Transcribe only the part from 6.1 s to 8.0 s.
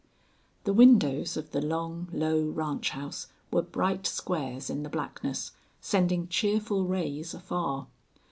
cheerful rays afar.